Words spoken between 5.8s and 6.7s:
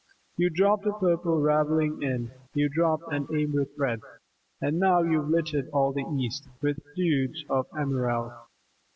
the east